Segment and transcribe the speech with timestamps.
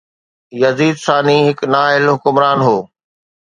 [0.61, 2.77] يزيد ثاني هڪ نااهل حڪمران هو